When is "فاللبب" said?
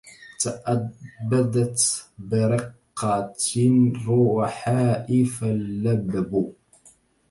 5.23-6.53